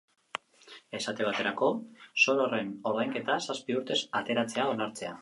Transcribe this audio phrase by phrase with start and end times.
[0.99, 1.69] Esate baterako,
[2.25, 5.09] zor horren ordainketa zazpi urtez atzeratzea onartzea.